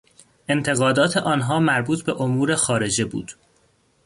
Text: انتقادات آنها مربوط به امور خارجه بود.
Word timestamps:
انتقادات 0.49 1.17
آنها 1.17 1.59
مربوط 1.59 2.03
به 2.05 2.21
امور 2.21 2.55
خارجه 2.55 3.05
بود. 3.05 3.31